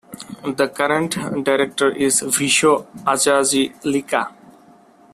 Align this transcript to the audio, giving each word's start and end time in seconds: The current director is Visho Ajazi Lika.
The 0.55 0.67
current 0.67 1.13
director 1.45 1.95
is 1.95 2.21
Visho 2.21 2.87
Ajazi 3.05 3.71
Lika. 3.85 4.31